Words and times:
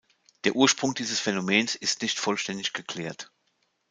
Der 0.45 0.55
Ursprung 0.55 0.95
dieses 0.95 1.19
Phänomens 1.19 1.75
ist 1.75 2.01
nicht 2.01 2.17
vollständig 2.17 2.73
geklärt. 2.73 3.31